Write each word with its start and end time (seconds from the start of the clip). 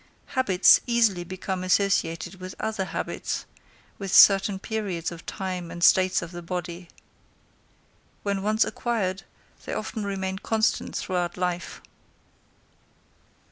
Habits 0.33 0.81
easily 0.87 1.23
become 1.23 1.63
associated 1.63 2.41
with 2.41 2.55
other 2.59 2.85
habits, 2.85 3.45
with 3.99 4.11
certain 4.11 4.57
periods 4.57 5.11
of 5.11 5.27
time 5.27 5.69
and 5.69 5.83
states 5.83 6.23
of 6.23 6.31
the 6.31 6.41
body. 6.41 6.87
When 8.23 8.41
once 8.41 8.65
acquired, 8.65 9.21
they 9.65 9.73
often 9.75 10.03
remain 10.03 10.39
constant 10.39 10.95
throughout 10.95 11.37
life. 11.37 11.83